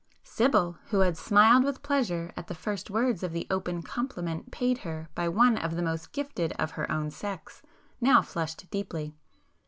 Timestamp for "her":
4.79-5.09, 6.71-6.91